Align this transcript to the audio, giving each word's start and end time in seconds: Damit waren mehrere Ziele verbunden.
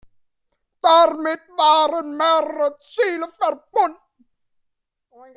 Damit 0.81 1.41
waren 1.57 2.17
mehrere 2.17 2.75
Ziele 2.95 3.31
verbunden. 3.37 3.99